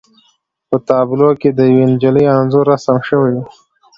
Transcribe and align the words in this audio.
په 0.69 0.77
تابلو 0.87 1.29
کې 1.41 1.49
د 1.57 1.59
یوې 1.71 1.85
نجلۍ 1.91 2.25
انځور 2.37 2.65
رسم 2.71 2.97
شوی 3.07 3.33
و 3.37 3.43